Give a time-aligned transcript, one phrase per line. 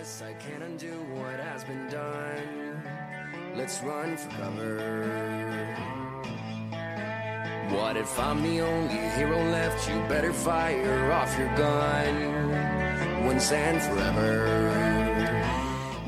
[0.00, 2.82] I can't undo what has been done.
[3.54, 5.76] Let's run for cover.
[7.68, 9.86] What if I'm the only hero left?
[9.90, 14.89] You better fire off your gun once and forever.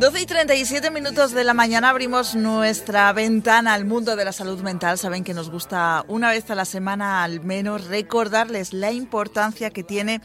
[0.02, 4.60] 12 y 37 minutos de la mañana abrimos nuestra ventana al mundo de la salud
[4.60, 4.98] mental.
[4.98, 9.84] Saben que nos gusta una vez a la semana al menos recordarles la importancia que
[9.84, 10.20] tiene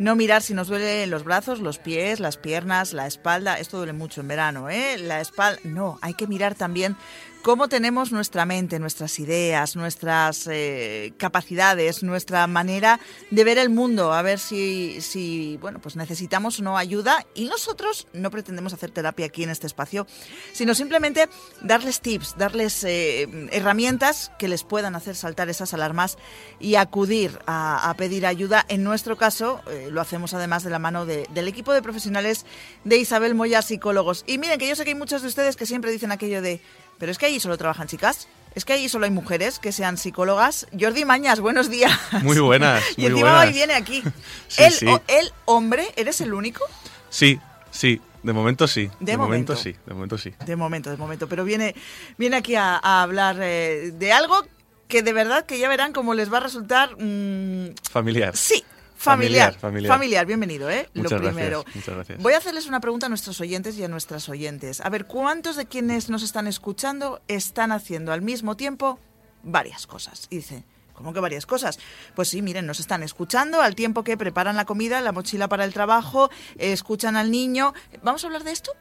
[0.00, 3.60] no mirar si nos duele los brazos, los pies, las piernas, la espalda.
[3.60, 4.98] Esto duele mucho en verano, ¿eh?
[4.98, 5.60] La espalda.
[5.62, 6.96] No, hay que mirar también
[7.42, 14.12] cómo tenemos nuestra mente, nuestras ideas, nuestras eh, capacidades, nuestra manera de ver el mundo,
[14.12, 17.26] a ver si, si, bueno, pues necesitamos o no ayuda.
[17.34, 20.06] Y nosotros no pretendemos hacer terapia aquí en este espacio,
[20.52, 21.28] sino simplemente
[21.62, 26.18] darles tips, darles eh, herramientas que les puedan hacer saltar esas alarmas
[26.58, 28.64] y acudir a, pedir ayuda.
[28.68, 32.44] En nuestro caso, eh, lo hacemos además de la mano de- del equipo de profesionales
[32.84, 34.24] de Isabel Moya, psicólogos.
[34.26, 36.60] Y miren que yo sé que hay muchos de ustedes que siempre dicen aquello de
[37.00, 38.28] pero es que allí solo trabajan chicas.
[38.54, 40.66] Es que allí solo hay mujeres que sean psicólogas.
[40.78, 41.92] Jordi Mañas, buenos días.
[42.22, 43.46] Muy buenas, y muy encima buenas.
[43.48, 44.02] hoy viene aquí.
[44.48, 44.86] Sí, el, sí.
[44.86, 46.64] o- el hombre, ¿eres el único?
[47.08, 47.38] Sí,
[47.70, 48.90] sí, de momento sí.
[49.00, 49.52] De De, momento.
[49.54, 49.56] momento.
[49.56, 50.34] sí, de momento sí.
[50.44, 51.28] De momento, de momento.
[51.28, 51.74] Pero viene,
[52.18, 54.44] viene aquí a, a hablar eh, de algo
[54.88, 56.96] que de verdad que ya verán cómo les va a resultar...
[56.98, 58.36] mm, Familiar.
[58.36, 58.64] sí,
[59.00, 59.54] familiar.
[59.58, 60.26] Familiar, familiar.
[60.26, 60.88] bienvenido, ¿eh?
[60.94, 61.64] Muchas Lo gracias, primero.
[61.74, 62.22] muchas gracias.
[62.22, 64.80] Voy a hacerles una pregunta a nuestros oyentes y a nuestras oyentes.
[64.82, 68.98] A ver, ¿cuántos de quienes nos están escuchando están haciendo al mismo tiempo
[69.42, 70.26] varias cosas?
[70.28, 71.78] Y dice, ¿cómo que varias cosas?
[72.14, 75.64] Pues sí, miren, nos están escuchando al tiempo que preparan la comida, la mochila para
[75.64, 77.72] el trabajo, escuchan al niño.
[78.02, 78.72] ¿Vamos a hablar de esto?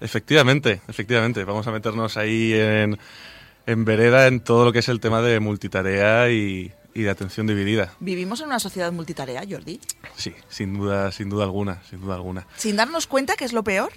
[0.00, 1.44] Efectivamente, efectivamente.
[1.44, 2.98] Vamos a meternos ahí en,
[3.66, 7.46] en vereda en todo lo que es el tema de multitarea y, y de atención
[7.46, 7.92] dividida.
[8.00, 9.78] Vivimos en una sociedad multitarea, Jordi.
[10.16, 12.46] Sí, sin duda, sin duda alguna, sin duda alguna.
[12.56, 13.92] Sin darnos cuenta que es lo peor.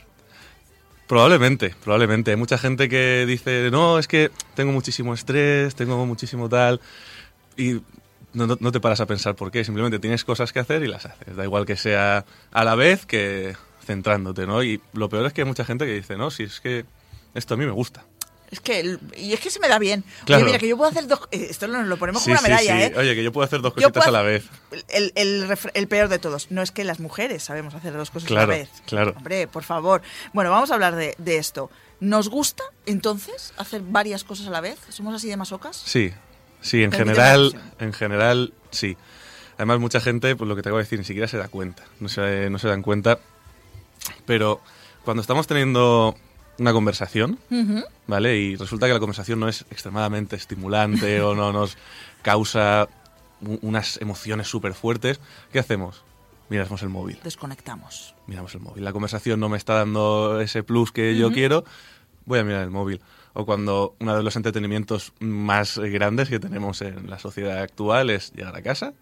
[1.07, 2.31] Probablemente, probablemente.
[2.31, 6.79] Hay mucha gente que dice, no, es que tengo muchísimo estrés, tengo muchísimo tal,
[7.57, 7.81] y
[8.33, 9.63] no, no- no te paras a pensar por qué.
[9.63, 11.35] Simplemente tienes cosas que hacer y las haces.
[11.35, 13.55] Da igual que sea a la vez que
[13.85, 14.61] centrándote, ¿no?
[14.61, 16.85] Y lo peor es que hay mucha gente que dice, no, si es que
[17.33, 18.03] esto a mí me gusta.
[18.51, 20.03] Es que, el- y es que se me da bien.
[20.25, 20.41] Claro.
[20.41, 21.19] Oye, mira, que yo puedo hacer dos...
[21.31, 22.93] eh, Esto nos lo ponemos Sí, como una sí, medalla, sí.
[22.93, 22.97] ¿eh?
[22.99, 24.45] Oye, que yo puedo hacer dos cositas a la vez.
[24.87, 25.13] El,
[25.73, 26.49] el peor de todos.
[26.49, 28.69] No es que las mujeres sabemos hacer dos cosas Claro, a la vez.
[28.88, 29.13] claro.
[29.17, 30.01] Hombre, por favor.
[30.33, 31.69] Bueno, vamos a hablar de, de esto.
[31.99, 34.79] ¿Nos gusta, entonces, hacer varias cosas a la vez?
[34.89, 35.75] ¿Somos así de masocas?
[35.85, 36.11] Sí,
[36.61, 38.97] sí, en general, en general, sí.
[39.57, 41.83] Además, mucha gente, pues lo que te acabo de decir, ni siquiera se da cuenta.
[41.99, 43.19] No se, no se dan cuenta.
[44.25, 44.61] Pero
[45.03, 46.15] cuando estamos teniendo
[46.59, 47.39] una conversación.
[48.07, 48.37] ¿vale?
[48.37, 51.77] Y resulta que la conversación no es extremadamente estimulante o no nos
[52.21, 52.89] causa
[53.41, 55.19] unas emociones súper fuertes,
[55.51, 56.03] ¿qué hacemos?
[56.49, 57.19] Miramos el móvil.
[57.23, 58.15] Desconectamos.
[58.27, 58.83] Miramos el móvil.
[58.83, 61.63] La conversación no me está dando ese plus que yo quiero,
[62.25, 63.01] voy a mirar el móvil.
[63.33, 68.33] O cuando uno de los entretenimientos más grandes que tenemos en la sociedad actual es
[68.33, 68.93] llegar a casa,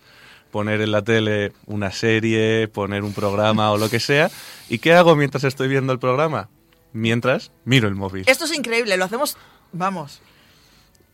[0.52, 4.30] poner en la tele una serie, poner un programa o lo que sea.
[4.70, 6.50] ¿Y qué hago mientras estoy viendo el programa?
[6.98, 8.24] Mientras miro el móvil.
[8.26, 9.38] Esto es increíble, lo hacemos,
[9.72, 10.20] vamos,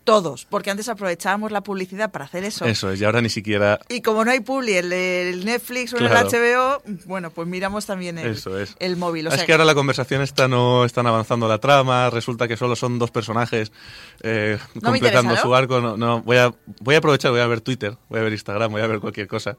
[0.05, 2.63] todos, porque antes aprovechábamos la publicidad para hacer eso.
[2.65, 3.79] Eso es, y ahora ni siquiera...
[3.89, 6.29] Y como no hay publi el Netflix o Claro.
[6.29, 8.75] el HBO, bueno, pues miramos también el, Eso es.
[8.79, 9.27] el móvil.
[9.27, 12.75] O es que ahora la conversación está no están avanzando la trama, resulta que solo
[12.77, 13.71] son dos personajes
[14.21, 15.49] eh, No completando interesa, ¿no?
[15.49, 15.81] su arco.
[15.81, 18.71] No, no, voy a voy a aprovechar, voy a ver Twitter, voy a ver Instagram,
[18.71, 19.57] voy a ver cualquier cosa.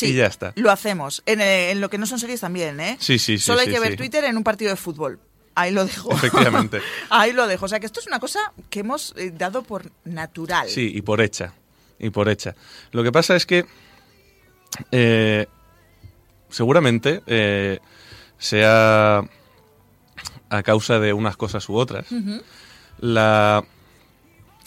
[0.00, 0.52] Sí, y ya está.
[0.56, 1.22] Lo hacemos.
[1.26, 2.96] En, eh, en lo que no son series también, ¿eh?
[3.00, 3.96] Sí, sí, sí, Solo hay sí, que ver sí.
[3.96, 5.18] Twitter en un partido de fútbol.
[5.54, 6.12] Ahí lo dejo.
[6.12, 6.80] Efectivamente.
[7.10, 7.66] Ahí lo dejo.
[7.66, 8.38] O sea que esto es una cosa
[8.68, 10.68] que hemos eh, dado por natural.
[10.68, 11.54] Sí, y por hecha.
[11.98, 12.54] Y por hecha.
[12.92, 13.66] Lo que pasa es que
[14.90, 15.46] eh,
[16.48, 17.80] seguramente eh,
[18.38, 19.22] sea
[20.48, 22.06] a causa de unas cosas u otras.
[22.98, 23.64] la,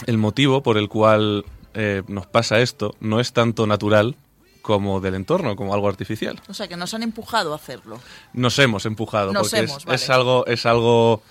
[0.05, 4.15] el motivo por el cual eh, nos pasa esto no es tanto natural
[4.63, 6.41] como del entorno, como algo artificial.
[6.49, 7.99] O sea que nos han empujado a hacerlo.
[8.33, 9.95] Nos hemos empujado, Nos porque hemos, es, vale.
[9.97, 11.21] es algo, es algo,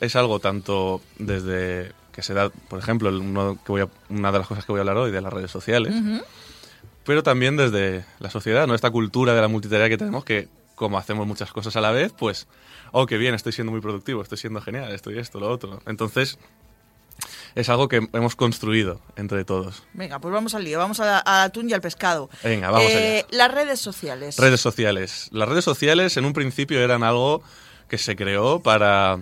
[0.00, 4.38] es algo tanto desde que se da, por ejemplo, uno que voy a- una de
[4.38, 5.94] las cosas que voy a hablar hoy de las redes sociales,
[7.04, 8.74] pero también desde la sociedad, ¿no?
[8.74, 12.12] Esta cultura de la multitarea que tenemos que como hacemos muchas cosas a la vez,
[12.16, 12.46] pues,
[12.92, 15.80] oh, qué bien, estoy siendo muy productivo, estoy siendo genial, estoy esto, lo otro.
[15.86, 16.38] Entonces,
[17.54, 19.82] es algo que hemos construido entre todos.
[19.94, 22.28] Venga, pues vamos al lío, vamos a- al atún y al pescado.
[22.42, 23.36] Venga, vamos Eh, allá.
[23.36, 24.36] Las redes sociales.
[24.38, 25.28] Redes sociales.
[25.32, 27.42] Las redes sociales en un principio eran algo
[27.88, 29.18] que se creó para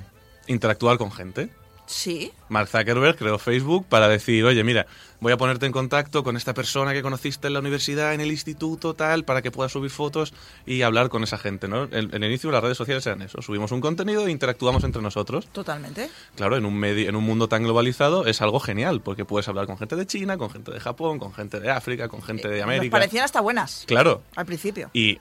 [0.46, 1.50] interactuar con gente.
[1.86, 2.32] Sí.
[2.48, 4.86] Mark Zuckerberg creó Facebook para decir, oye, mira,
[5.20, 8.30] voy a ponerte en contacto con esta persona que conociste en la universidad, en el
[8.30, 10.34] instituto, tal, para que puedas subir fotos
[10.66, 11.84] y hablar con esa gente, ¿no?
[11.84, 15.46] En el inicio las redes sociales eran eso, subimos un contenido e interactuamos entre nosotros.
[15.52, 16.10] Totalmente.
[16.34, 19.66] Claro, en un, medio, en un mundo tan globalizado es algo genial, porque puedes hablar
[19.66, 22.56] con gente de China, con gente de Japón, con gente de África, con gente de
[22.58, 22.90] Nos América.
[22.90, 24.90] parecían hasta buenas Claro, al principio.
[24.92, 25.18] y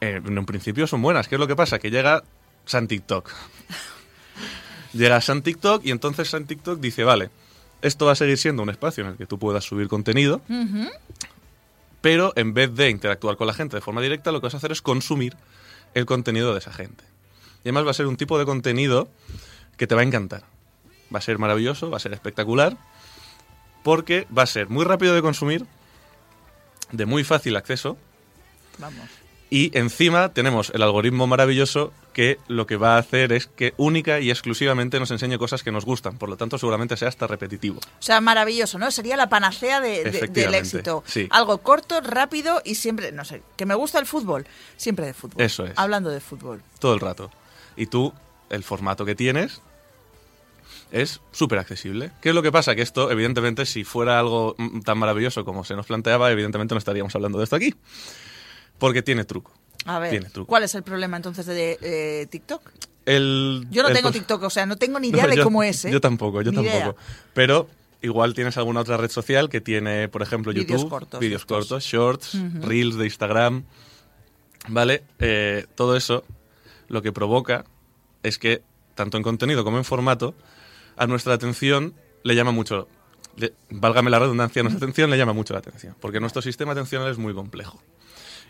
[0.00, 1.26] eh, en un principio son buenas.
[1.28, 1.78] ¿Qué es lo que pasa?
[1.78, 2.22] Que llega
[2.64, 3.30] San TikTok.
[4.96, 7.30] llega San TikTok y entonces San TikTok dice, vale,
[7.82, 10.40] esto va a seguir siendo un espacio en el que tú puedas subir contenido,
[12.00, 14.58] pero en vez de interactuar con la gente de forma directa, lo que vas a
[14.58, 15.36] hacer es consumir
[15.94, 17.04] el contenido de esa gente.
[17.64, 19.08] Y además va a ser un tipo de contenido
[19.76, 20.44] que te va a encantar.
[21.14, 22.76] Va a ser maravilloso, va a ser espectacular,
[23.82, 25.66] porque va a ser muy rápido de consumir,
[26.92, 27.98] de muy fácil acceso,
[28.78, 29.08] Vamos.
[29.48, 34.18] Y encima tenemos el algoritmo maravilloso que lo que va a hacer es que única
[34.20, 36.18] y exclusivamente nos enseñe cosas que nos gustan.
[36.18, 37.78] Por lo tanto, seguramente sea hasta repetitivo.
[37.78, 38.90] O sea, maravilloso, ¿no?
[38.90, 41.04] Sería la panacea de- de- del éxito.
[41.06, 41.28] sí.
[41.30, 44.46] Algo corto, rápido y siempre, no sé, que me gusta el fútbol,
[44.76, 45.40] siempre de fútbol.
[45.42, 45.72] Eso es.
[45.76, 46.62] Hablando de fútbol.
[46.80, 47.30] Todo el rato.
[47.76, 48.12] Y tú,
[48.50, 49.60] el formato que tienes
[50.92, 52.12] es súper accesible.
[52.22, 52.74] ¿Qué es lo que pasa?
[52.74, 56.78] Que esto, evidentemente, si fuera algo mm, tan maravilloso como se nos planteaba, evidentemente no
[56.78, 57.74] estaríamos hablando de esto aquí.
[58.78, 59.52] Porque tiene truco.
[59.84, 60.48] A ver, Tiene truco.
[60.48, 62.60] ¿cuál es el problema entonces de eh, TikTok?
[63.06, 65.44] El, Yo no el tengo TikTok, o sea, no tengo ni idea No, de yo-
[65.44, 65.92] cómo es, ¿eh?
[65.92, 66.80] Yo tampoco, yo Ni idea.
[66.80, 66.98] tampoco.
[67.34, 67.68] Pero
[68.02, 71.56] igual tienes alguna otra red social que tiene, por ejemplo, Vídeos YouTube, cortos vídeos estos.
[71.68, 73.64] cortos, shorts, reels de Instagram.
[74.68, 75.04] ¿Vale?
[75.20, 76.24] Eh, todo eso
[76.88, 77.64] lo que provoca
[78.24, 78.62] es que,
[78.96, 80.34] tanto en contenido como en formato,
[80.96, 81.94] a nuestra atención
[82.24, 82.88] le llama mucho.
[83.36, 85.94] le- válgame la redundancia, a nuestra atención le llama mucho la atención.
[86.00, 87.80] Porque nuestro sistema atencional es muy complejo.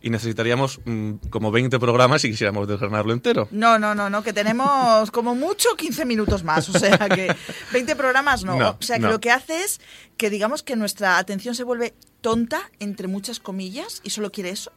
[0.06, 3.48] Y necesitaríamos mm, como 20 programas si quisiéramos desgranarlo entero.
[3.50, 7.34] No, no, no, no, que tenemos como mucho 15 minutos más, o sea que
[7.72, 8.56] 20 programas no.
[8.56, 9.10] No, o sea que no.
[9.10, 9.80] lo que hace es
[10.16, 14.70] que digamos que nuestra atención se vuelve tonta, entre muchas comillas, y solo quiere eso.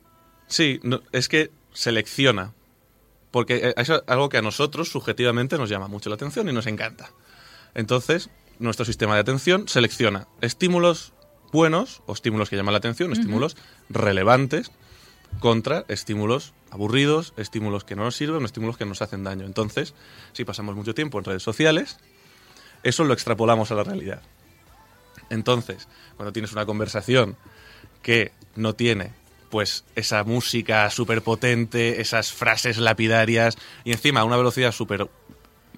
[0.48, 2.56] Sí, no, es que selecciona.
[3.30, 6.66] Porque eh, es algo que a nosotros subjetivamente nos llama mucho la atención y nos
[6.66, 7.12] encanta.
[7.76, 11.14] Entonces, nuestro sistema de atención selecciona estímulos
[11.52, 13.58] buenos o estímulos que llaman la atención, estímulos
[13.90, 14.72] relevantes
[15.40, 19.46] contra estímulos aburridos, estímulos que no nos sirven, estímulos que nos hacen daño.
[19.46, 19.94] Entonces,
[20.34, 21.98] si pasamos mucho tiempo en redes sociales,
[22.84, 24.22] eso lo extrapolamos a la realidad.
[25.30, 27.38] Entonces, cuando tienes una conversación
[28.02, 29.14] que no tiene
[29.50, 35.10] pues esa música súper potente, esas frases lapidarias y encima a una velocidad súper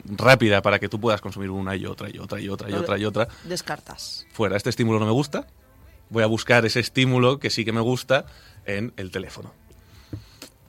[0.04, 2.98] rápida para que tú puedas consumir una y otra y otra y otra y otra
[2.98, 4.26] y otra, Descartas.
[4.34, 5.48] fuera, este estímulo no me gusta,
[6.12, 8.26] voy a buscar ese estímulo que sí que me gusta
[8.66, 9.52] en el teléfono.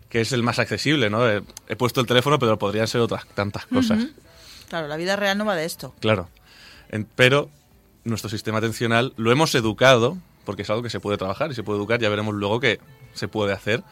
[0.08, 1.28] Que es el más accesible, ¿no?
[1.28, 4.06] He, he puesto el teléfono, pero podrían ser otras tantas cosas.
[4.68, 5.94] Claro, la vida real no va de esto.
[6.00, 6.28] Claro.
[6.90, 7.50] En- pero
[8.04, 11.62] nuestro sistema atencional lo hemos educado, porque es algo que se puede trabajar y se
[11.62, 12.80] puede educar, ya veremos luego que
[13.14, 13.82] se puede hacer.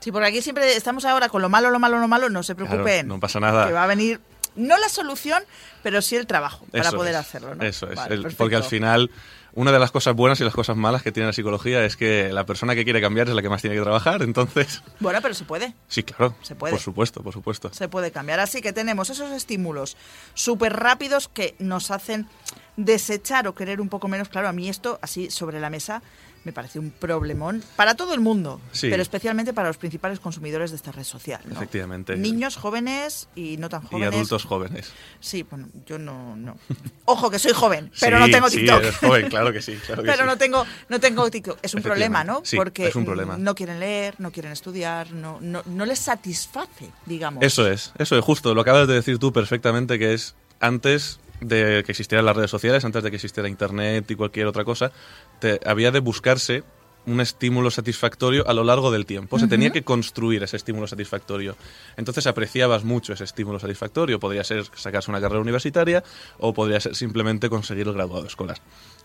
[0.00, 2.54] Sí, porque aquí siempre estamos ahora con lo malo, lo malo, lo malo, no se
[2.54, 3.08] Claro, preocupen.
[3.08, 3.66] no pasa nada.
[3.66, 4.20] Que va a venir,
[4.54, 5.42] no la solución,
[5.82, 7.64] pero sí el trabajo para Eso poder es, hacerlo, ¿no?
[7.64, 7.96] Eso es.
[7.96, 8.44] Vale, El- perfecto.
[8.44, 9.10] porque al final,
[9.58, 12.28] una de las cosas buenas y las cosas malas que tiene la psicología es que
[12.32, 14.22] la persona que quiere cambiar es la que más tiene que trabajar.
[14.22, 15.74] Entonces, Bueno, pero se puede.
[15.88, 16.36] sí, claro.
[16.42, 16.72] Se puede.
[16.72, 17.68] Por supuesto, por supuesto.
[17.72, 18.38] se puede cambiar.
[18.38, 19.96] Así que tenemos esos estímulos
[20.34, 22.28] súper rápidos que nos hacen
[22.76, 24.28] desechar o querer un poco menos.
[24.28, 26.02] Claro, a mí esto, así sobre la mesa,
[26.48, 28.88] me parece un problemón para todo el mundo, Sí.
[28.88, 31.42] pero especialmente para los principales consumidores de esta red social.
[31.44, 31.54] ¿no?
[31.56, 32.16] Efectivamente.
[32.16, 34.14] Niños jóvenes y no tan Y jóvenes.
[34.14, 34.90] adultos jóvenes.
[35.20, 36.56] Sí, bueno, yo no, no.
[37.04, 38.78] Ojo, que soy joven, pero Sí, no tengo sí, TikTok.
[38.78, 39.74] eres joven, claro que sí.
[39.86, 40.26] claro que Pero sí.
[40.26, 41.58] no tengo, no tengo TikTok.
[41.62, 42.40] Es un problema, ¿no?
[42.44, 43.36] Sí, Porque es un problema.
[43.36, 47.42] no quieren leer, no quieren estudiar, no, no, no les satisface, digamos.
[47.42, 48.54] Eso es, eso es justo.
[48.54, 52.84] Lo acabas de decir tú perfectamente, que es antes de que existieran las redes sociales,
[52.84, 54.92] antes de que existiera Internet y cualquier otra cosa,
[55.40, 56.64] te, había de buscarse
[57.08, 59.38] un estímulo satisfactorio a lo largo del tiempo.
[59.38, 61.56] Se tenía que construir ese estímulo satisfactorio.
[61.96, 64.20] Entonces apreciabas mucho ese estímulo satisfactorio.
[64.20, 66.04] Podría ser sacarse una carrera universitaria
[66.38, 68.58] o podría ser simplemente conseguir el graduado escolar.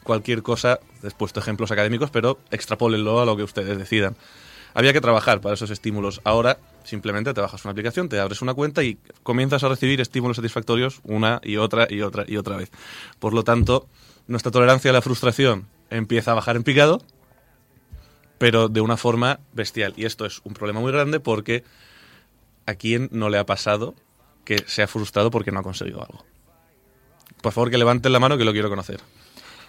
[0.03, 4.17] Cualquier cosa, he puesto ejemplos académicos, pero extrapólenlo a lo que ustedes decidan.
[4.73, 6.21] Había que trabajar para esos estímulos.
[6.23, 10.37] Ahora simplemente te bajas una aplicación, te abres una cuenta y comienzas a recibir estímulos
[10.37, 12.71] satisfactorios una y otra y otra y otra vez.
[13.19, 13.87] Por lo tanto,
[14.27, 17.01] nuestra tolerancia a la frustración empieza a bajar en picado,
[18.37, 19.93] pero de una forma bestial.
[19.95, 21.63] Y esto es un problema muy grande porque
[22.65, 23.95] a quién no le ha pasado
[24.45, 26.25] que se ha frustrado porque no ha conseguido algo.
[27.41, 29.01] Por favor, que levanten la mano que lo quiero conocer.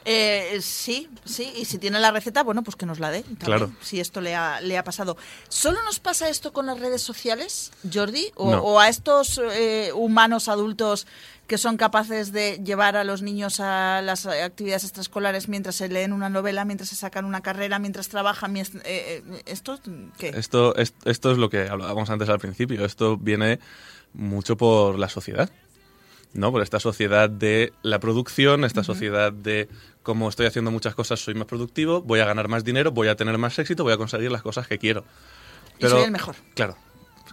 [0.05, 3.23] Eh, sí, sí, y si tiene la receta, bueno, pues que nos la dé.
[3.23, 3.73] también, Claro.
[3.81, 5.17] Si esto le ha, le ha pasado.
[5.49, 8.31] ¿Solo nos pasa esto con las redes sociales, Jordi?
[8.35, 8.63] ¿O, No.
[8.63, 11.07] o a estos eh, humanos adultos
[11.47, 16.13] que son capaces de llevar a los niños a las actividades extraescolares mientras se leen
[16.15, 18.57] una novela, mientras se sacan una carrera, mientras trabajan?
[18.57, 19.79] eh, eh, ¿Esto
[20.19, 20.29] qué?
[20.31, 22.85] Esto, es- esto es lo que hablábamos antes al principio.
[22.85, 23.59] Esto viene
[24.15, 25.51] mucho por la sociedad.
[26.35, 26.53] ¿No?
[26.53, 29.69] Por esta sociedad de la producción, esta sociedad de
[30.03, 33.17] como estoy haciendo muchas cosas, soy más productivo, voy a ganar más dinero, voy a
[33.17, 35.05] tener más éxito, voy a conseguir las cosas que quiero.
[35.79, 36.37] Y soy el mejor.
[36.55, 36.77] Claro,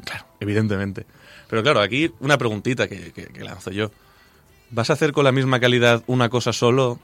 [0.06, 1.06] claro, evidentemente.
[1.50, 3.92] Pero claro, aquí una preguntita que, que- que lanzo yo.
[4.70, 6.98] ¿Vas a hacer con la misma calidad una cosa solo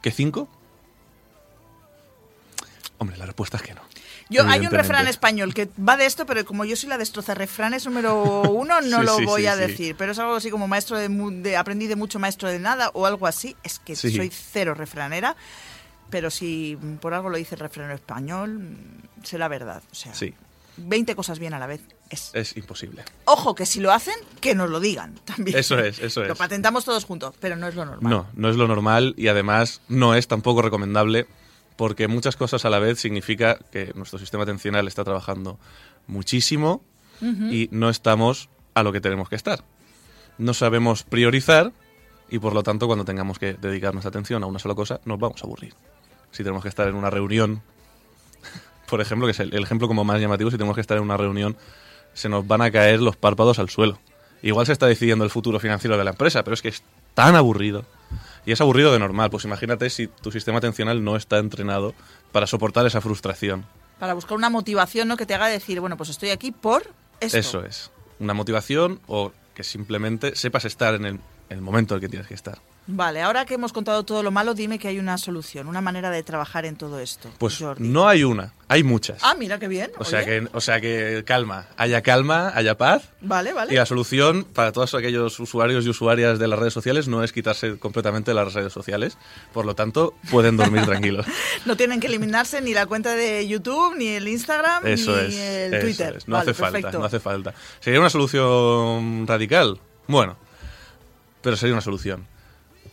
[0.00, 0.48] que cinco?
[2.98, 3.80] Hombre, la respuesta es que no.
[4.30, 7.34] Yo, hay un refrán español que va de esto, pero como yo soy la destroza
[7.34, 9.96] refranes número uno, no Sí, lo sí, voy sí, a decir.
[9.98, 13.06] Pero es algo así como maestro de, de aprendí de mucho, maestro de nada, o
[13.06, 13.56] algo así.
[13.64, 15.36] Es que soy cero refranera.
[16.10, 18.76] Pero si por algo lo dice el refranero español,
[19.22, 19.82] será verdad.
[19.92, 20.34] O sea, Sí,
[20.76, 21.80] 20 cosas bien a la vez.
[22.08, 22.30] Es.
[22.34, 23.04] es imposible.
[23.26, 25.56] Ojo, que si lo hacen, que nos lo digan también.
[25.58, 26.38] Eso es, eso Lo es.
[26.38, 28.10] patentamos todos juntos, pero no es lo normal.
[28.10, 31.26] No, no es lo normal y además no es tampoco recomendable
[31.80, 35.58] porque muchas cosas a la vez significa que nuestro sistema atencional está trabajando
[36.06, 36.84] muchísimo
[37.22, 39.64] y no estamos a lo que tenemos que estar.
[40.36, 41.72] No sabemos priorizar
[42.28, 45.18] y por lo tanto cuando tengamos que dedicar nuestra atención a una sola cosa nos
[45.18, 45.72] vamos a aburrir.
[46.32, 47.62] Si tenemos que estar en una reunión,
[48.86, 51.04] por ejemplo, que es el, el ejemplo como más llamativo, si tenemos que estar en
[51.04, 51.56] una reunión
[52.12, 53.98] se nos van a caer los párpados al suelo.
[54.42, 56.82] Igual se está decidiendo el futuro financiero de la empresa, pero es que es
[57.14, 57.86] tan aburrido.
[58.46, 59.30] Y es aburrido de normal.
[59.30, 61.94] Pues imagínate si tu sistema atencional no está entrenado
[62.32, 63.66] para soportar esa frustración.
[63.98, 65.16] Para buscar una motivación ¿no?
[65.16, 66.82] que te haga decir, bueno, pues estoy aquí por
[67.20, 67.38] esto.
[67.38, 67.90] Eso es.
[68.18, 71.20] Una motivación o que simplemente sepas estar en el,
[71.50, 72.58] el momento en el que tienes que estar.
[72.86, 76.10] Vale, ahora que hemos contado todo lo malo, dime que hay una solución, una manera
[76.10, 77.28] de trabajar en todo esto.
[77.38, 77.86] Pues Jordi.
[77.86, 79.18] no hay una, hay muchas.
[79.22, 79.92] Ah, mira qué bien.
[79.98, 83.10] o, sea que, o sea que calma, haya calma, haya paz.
[83.20, 83.72] Vale, vale.
[83.72, 87.32] Y la solución para todos aquellos usuarios y usuarias de las redes sociales no es
[87.32, 89.18] quitarse completamente las redes sociales.
[89.52, 91.26] Por lo tanto, pueden dormir tranquilos.
[91.66, 95.34] No tienen que eliminarse ni la cuenta de YouTube, ni el Instagram, Eso ni es.
[95.36, 96.16] el eso Twitter.
[96.16, 96.26] es.
[96.26, 97.54] No Vale, hace falta, no hace falta.
[97.78, 99.78] ¿Sería una solución radical?
[100.08, 100.36] Bueno,
[101.42, 102.26] pero sería una solución.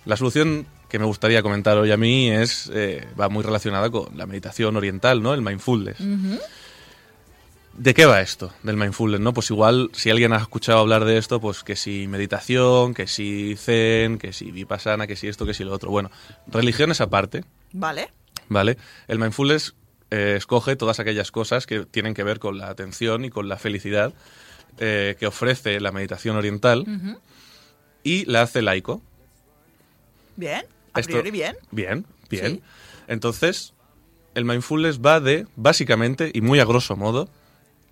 [0.05, 4.17] La solución que me gustaría comentar hoy a mí es eh, va muy relacionada con
[4.17, 5.33] la meditación oriental, ¿no?
[5.33, 5.97] El mindfulness.
[7.77, 9.19] ¿De qué va esto del mindfulness?
[9.19, 9.33] ¿no?
[9.33, 13.55] Pues igual, si alguien ha escuchado hablar de esto, pues que si meditación, que si
[13.55, 15.91] zen, que si vipassana, que si esto, que si lo otro.
[15.91, 16.09] Bueno,
[16.47, 18.09] religiones aparte, Vale.
[18.49, 18.77] ¿vale?
[19.07, 19.75] El mindfulness
[20.09, 23.57] eh, escoge todas aquellas cosas que tienen que ver con la atención y con la
[23.57, 24.13] felicidad
[24.79, 26.85] eh, que ofrece la meditación oriental
[28.07, 29.01] y la hace laico.
[30.35, 30.65] Bien.
[30.93, 31.57] A Esto- priori bien.
[31.71, 32.55] Bien, bien.
[32.57, 32.61] Sí.
[33.07, 33.73] Entonces,
[34.35, 37.29] el mindfulness va de, básicamente, y muy a grosso modo,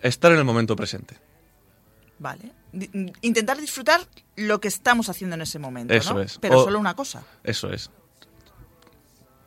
[0.02, 1.18] estar en el momento presente.
[2.20, 2.52] Vale.
[2.72, 4.02] Mm, Intentar disfrutar
[4.36, 6.22] lo que estamos haciendo en ese momento, Eso ¿no?
[6.22, 6.38] es.
[6.40, 7.24] Pero O- solo una cosa.
[7.44, 7.90] Eso es.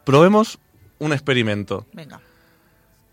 [0.04, 0.58] Probemos
[0.98, 1.86] un experimento.
[1.92, 2.20] Venga.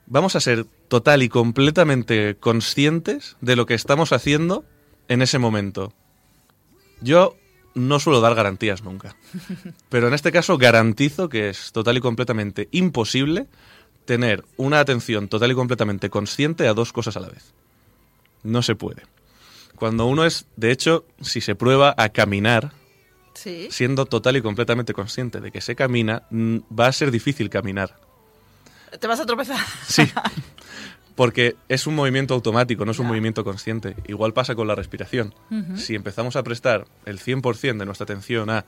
[0.07, 4.63] Vamos a ser total y completamente conscientes de lo que estamos haciendo
[5.07, 5.93] en ese momento.
[7.01, 7.35] Yo
[7.75, 9.15] no suelo dar garantías nunca,
[9.89, 13.47] pero en este caso garantizo que es total y completamente imposible
[14.05, 17.53] tener una atención total y completamente consciente a dos cosas a la vez.
[18.43, 19.03] No se puede.
[19.75, 22.71] Cuando uno es, de hecho, si se prueba a caminar,
[23.33, 23.67] Sí.
[23.69, 27.97] siendo total y completamente consciente de que se camina, mm, va a ser difícil caminar.
[28.97, 29.59] Te vas a tropezar.
[29.85, 30.03] Sí.
[31.15, 33.95] Porque es un movimiento automático, no es un movimiento consciente.
[34.07, 35.33] Igual pasa con la respiración.
[35.75, 38.65] Si empezamos a prestar el 100% de nuestra atención a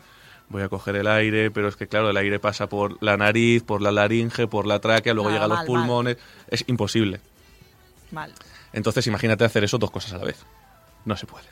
[0.50, 3.64] voy a coger el aire, pero es que claro, el aire pasa por la nariz,
[3.64, 7.20] por la laringe, por la tráquea, luego Ah, llega a los mal, pulmones, es imposible.
[8.12, 8.32] Mal.
[8.72, 10.46] Entonces imagínate hacer eso dos cosas a la vez.
[11.04, 11.48] No se puede.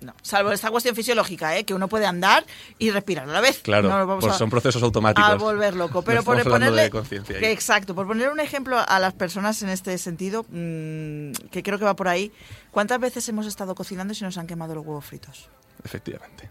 [0.00, 0.14] No.
[0.22, 1.64] Salvo esta cuestión fisiológica, ¿eh?
[1.64, 2.46] que uno puede andar
[2.78, 3.58] y respirar a la vez.
[3.58, 5.28] Claro, No nos vamos pues a- son procesos automáticos.
[5.28, 6.02] a volver loco.
[6.02, 10.44] Pero por ponerle, de Exacto, por poner un ejemplo a las personas en este sentido,
[10.48, 12.30] mm, que creo que va por ahí.
[12.70, 15.48] ¿Cuántas veces hemos estado cocinando y se nos han quemado los huevos fritos?
[15.84, 16.48] Efectivamente.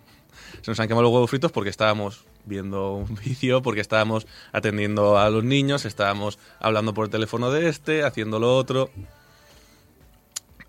[0.62, 5.18] Se nos han quemado los huevos fritos porque estábamos viendo un vídeo, porque estábamos atendiendo
[5.18, 8.90] a los niños, estábamos hablando por el teléfono de este, haciendo lo otro.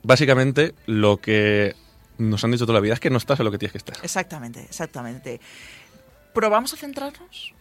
[0.02, 1.74] Básicamente, lo que
[2.18, 3.78] nos han dicho toda la vida es que no estás en lo que tienes que
[3.78, 3.96] estar.
[4.02, 5.40] Exactamente, exactamente.
[6.34, 7.54] ¿Probamos a centrarnos?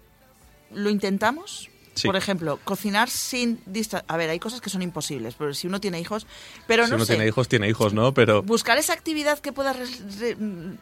[0.72, 1.70] ¿Lo intentamos?
[1.94, 2.08] Sí.
[2.08, 4.04] Por ejemplo, cocinar sin distra...
[4.08, 6.28] A ver, hay cosas que son imposibles, pero si uno tiene hijos...
[6.68, 8.14] Pero si no uno sé, tiene hijos, tiene hijos, ¿no?
[8.14, 9.74] Pero buscar esa actividad que pueda...
[9.74, 10.74] mm,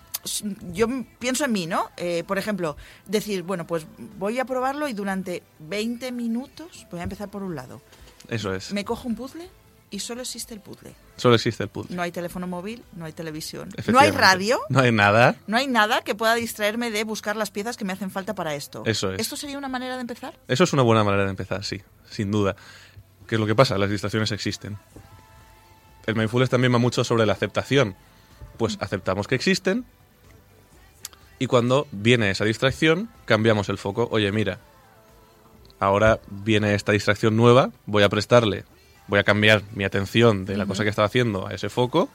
[0.74, 0.88] yo
[1.20, 1.90] pienso en mí, ¿no?
[1.96, 3.86] Eh, por ejemplo, decir, bueno, pues
[4.18, 7.82] voy a probarlo y durante 20 minutos voy a empezar por un lado.
[8.28, 8.74] eso es.
[8.74, 9.50] Me cojo un puzzle
[9.90, 10.94] y solo existe el puzzle.
[11.18, 11.96] Solo existe el puzzle.
[11.96, 15.36] No hay teléfono móvil, no hay televisión, no hay radio, No hay nada.
[15.48, 18.56] no hay nada que pueda distraerme de buscar las piezas que me hacen falta para
[18.56, 18.84] esto.
[18.86, 19.22] Eso es.
[19.22, 20.38] ¿Esto sería una manera de empezar?
[20.48, 22.56] Eso es una buena manera de empezar, sí, sin duda.
[23.28, 23.78] ¿Qué es lo que pasa?
[23.78, 24.78] Las distracciones existen.
[26.06, 27.96] El mindfulness también va mucho sobre la aceptación.
[28.58, 29.86] Pues aceptamos que existen
[31.40, 34.08] y cuando viene esa distracción, cambiamos el foco.
[34.12, 34.60] Oye, mira,
[35.80, 38.64] ahora viene esta distracción nueva, voy a prestarle,
[39.08, 42.10] voy a cambiar mi atención de la cosa que estaba haciendo a ese foco,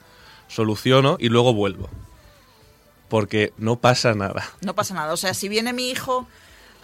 [0.49, 1.89] soluciono y luego vuelvo.
[3.09, 4.49] Porque no pasa nada.
[4.61, 5.13] No pasa nada.
[5.13, 6.29] O sea, si viene mi hijo,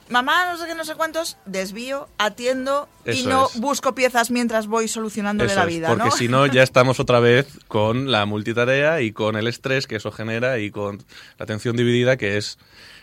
[0.08, 3.60] mamá, no sé qué, no sé cuántos, desvío, atiendo y no es.
[3.60, 6.10] busco piezas mientras voy solucionándole Eso la es, vida, porque ¿no?
[6.10, 10.10] si no ya estamos otra vez con la multitarea y con el estrés que eso
[10.10, 10.98] genera y con
[11.38, 12.58] la atención dividida que es,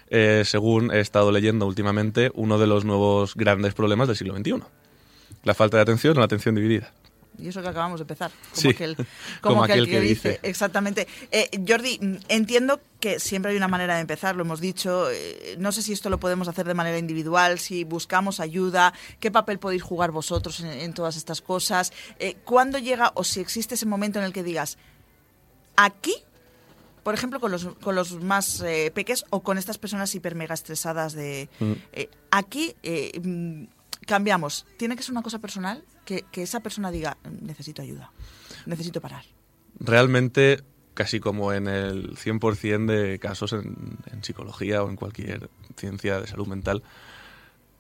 [0.10, 4.64] eh, según he estado leyendo últimamente, uno de los nuevos grandes problemas del siglo XXI.
[5.44, 6.92] La falta de atención o la atención dividida.
[7.38, 8.30] Y eso que acabamos de empezar.
[8.32, 9.06] Como Sí, aquel, como
[9.42, 10.30] como aquel aquel que, que dice.
[10.30, 10.40] dice.
[10.44, 11.08] Exactamente.
[11.32, 15.10] Eh, Jordi, entiendo que siempre hay una manera de empezar, lo hemos dicho.
[15.10, 19.32] eh, no sé si esto lo podemos hacer de manera individual, si buscamos ayuda, qué
[19.32, 21.92] papel podéis jugar vosotros en, en todas estas cosas.
[22.20, 24.78] Eh, ¿Cuándo llega o si existe ese momento en el que digas,
[25.76, 26.14] aquí,
[27.04, 30.54] por ejemplo, con los, con los más eh, peques o con estas personas hiper mega
[30.54, 31.50] estresadas de...
[31.60, 31.72] Mm.
[31.94, 33.20] eh, aquí eh,
[34.06, 34.66] cambiamos.
[34.78, 38.12] Tiene que ser una cosa personal que, que esa persona diga, necesito ayuda,
[38.66, 39.26] necesito parar.
[39.80, 46.20] Realmente, casi como en el 100% de casos en, en psicología o en cualquier ciencia
[46.20, 46.84] de salud mental,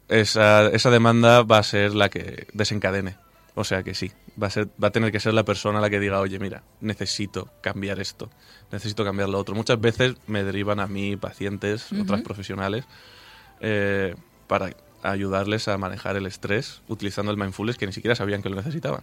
[0.09, 3.15] esa, esa demanda va a ser la que desencadene.
[3.55, 4.11] O sea que sí,
[4.41, 6.63] va a, ser, va a tener que ser la persona la que diga, oye, mira,
[6.81, 8.31] necesito cambiar esto,
[8.71, 9.53] necesito cambiar lo otro.
[9.53, 12.85] Muchas veces me derivan a mí pacientes, otras profesionales,
[13.59, 14.15] eh,
[14.47, 18.55] para ayudarles a manejar el estrés utilizando el mindfulness que ni siquiera sabían que lo
[18.55, 19.01] necesitaban.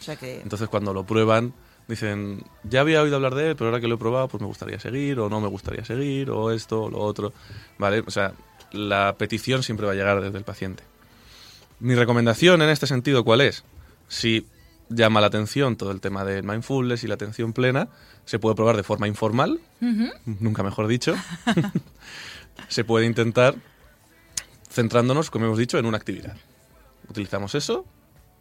[0.00, 0.40] O sea que...
[0.40, 1.54] Entonces cuando lo prueban
[1.86, 4.46] dicen, ya había oído hablar de él, pero ahora que lo he probado, pues me
[4.46, 7.32] gustaría seguir, o no me gustaría seguir, o esto, o lo otro.
[7.78, 8.02] ¿Vale?
[8.06, 8.32] O sea,
[8.72, 10.82] la petición siempre va a llegar desde el paciente.
[11.80, 13.64] Mi recomendación en este sentido, ¿cuál es?
[14.08, 14.46] Si
[14.88, 17.88] llama la atención todo el tema del mindfulness y la atención plena,
[18.24, 19.60] se puede probar de forma informal,
[20.24, 21.14] nunca mejor dicho.
[22.68, 23.56] se puede intentar
[24.74, 26.36] centrándonos, como hemos dicho, en una actividad.
[27.08, 27.84] Utilizamos eso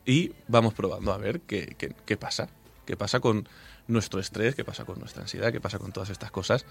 [0.06, 2.50] y vamos probando a ver qué, qué- qué pasa.
[2.86, 3.48] ¿Qué pasa con
[3.88, 4.56] nuestro estrés?
[4.56, 5.52] ¿Qué pasa con nuestra ansiedad?
[5.52, 6.66] ¿Qué pasa con todas estas cosas?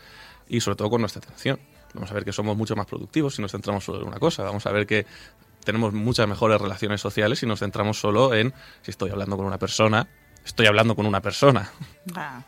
[0.48, 1.58] Y sobre todo con nuestra atención.
[1.94, 4.42] Vamos a ver que somos mucho más productivos si nos centramos solo en una cosa.
[4.42, 5.06] Vamos a ver que
[5.64, 9.58] tenemos muchas mejores relaciones sociales si nos centramos solo en si estoy hablando con una
[9.58, 10.08] persona,
[10.44, 11.70] estoy hablando con una persona.
[12.14, 12.42] Ah.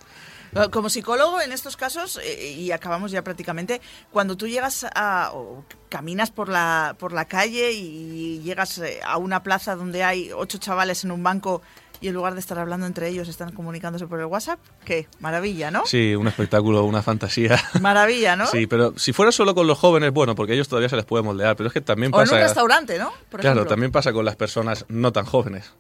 [0.71, 3.81] Como psicólogo, en estos casos, eh, y acabamos ya prácticamente,
[4.13, 5.31] cuando tú llegas a.
[5.35, 10.33] o caminas por la, por la calle y llegas eh, a una plaza donde hay
[10.33, 11.63] ocho chavales en un banco
[12.01, 15.71] y en lugar de estar hablando entre ellos están comunicándose por el WhatsApp, qué maravilla,
[15.71, 15.87] ¿no?
[15.87, 17.59] Sí, un espectáculo, una fantasía.
[17.81, 18.47] Maravilla, ¿no?
[18.47, 21.23] Sí, pero si fuera solo con los jóvenes, bueno, porque ellos todavía se les puede
[21.23, 22.35] moldear, pero es que también o en pasa...
[22.35, 23.11] un restaurante, ¿no?
[23.31, 23.71] Por claro, ejemplo.
[23.71, 25.73] también pasa con las personas no tan jóvenes.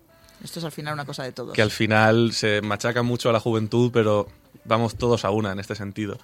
[0.43, 1.53] Esto es al final una cosa de todos.
[1.55, 4.29] que al final se machaca mucho a la juventud, pero
[4.64, 6.18] vamos todos a una en este sentido.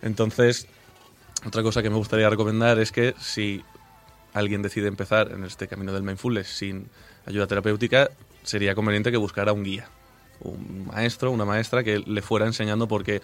[0.00, 0.66] Entonces,
[1.46, 3.64] otra cosa que me gustaría recomendar es que si
[4.32, 6.88] alguien decide empezar en este camino del mindfulness sin
[7.26, 8.10] ayuda terapéutica,
[8.42, 9.88] sería conveniente que buscara un guía,
[10.40, 13.22] un maestro, una maestra que le fuera enseñando porque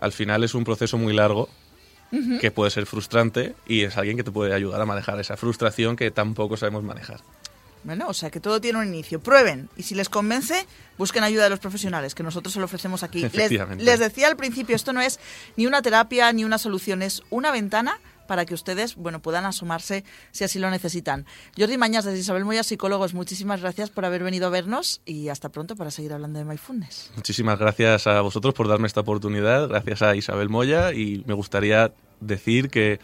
[0.00, 1.48] al final es un proceso muy largo
[2.40, 5.94] que puede ser frustrante y es alguien que te puede ayudar a manejar esa frustración
[5.94, 7.20] que tampoco sabemos manejar.
[7.82, 9.20] Bueno, o sea que todo tiene un inicio.
[9.20, 10.66] Prueben y si les convence,
[10.98, 13.26] busquen ayuda de los profesionales, que nosotros se lo ofrecemos aquí.
[13.78, 15.18] Les, decía al principio, esto no es
[15.56, 20.04] ni una terapia ni una solución, es una ventana para que ustedes bueno, puedan asomarse
[20.30, 21.26] si así lo necesitan.
[21.58, 25.48] Jordi Mañas, desde Isabel Moya, psicólogos, muchísimas gracias por haber venido a vernos y hasta
[25.48, 27.10] pronto para seguir hablando de Mindfulness.
[27.16, 31.92] Muchísimas gracias a vosotros por darme esta oportunidad, gracias a Isabel Moya y me gustaría
[32.20, 33.00] decir que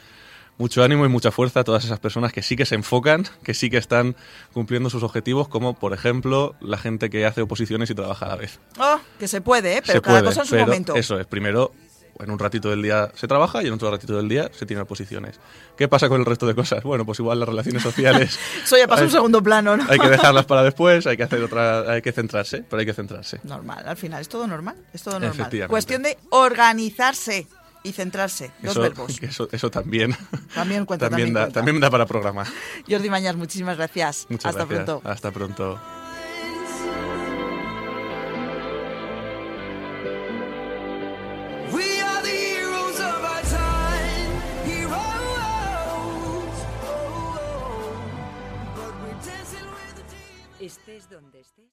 [0.59, 3.55] mucho ánimo y mucha fuerza a todas esas personas que sí que se enfocan, que
[3.55, 4.17] sí que están
[4.53, 8.37] cumpliendo sus objetivos, como por ejemplo la gente que hace oposiciones y trabaja a la
[8.37, 8.59] vez.
[8.79, 9.83] Oh, que se puede, ¿eh?
[9.85, 10.95] pero se cada puede, cosa en su momento.
[10.95, 11.73] Eso es, primero
[12.21, 14.83] en un ratito del día se trabaja y en otro ratito del día se tiene
[14.83, 15.39] oposiciones.
[15.77, 16.83] ¿Qué pasa con el resto de cosas?
[16.83, 19.85] Bueno, pues igual las relaciones sociales Eso ya pasa un segundo plano, ¿no?
[19.89, 22.95] hay que dejarlas para después, hay que hacer otra, hay que centrarse, pero hay que
[22.95, 23.41] centrarse.
[23.45, 25.69] Normal, al final, es todo normal, es todo normal.
[25.69, 27.47] Cuestión de organizarse
[27.87, 28.51] y centrarse.
[28.63, 29.23] Dos Eso, verbos.
[29.23, 30.17] eso, eso también.
[30.55, 31.61] También cuenta, también, también da, cuenta.
[31.61, 32.47] también da para programar.
[32.89, 34.27] Jordi Mañas, muchísimas gracias.
[34.29, 34.85] Muchas Hasta gracias.
[34.85, 35.09] pronto.
[35.09, 35.81] Hasta pronto.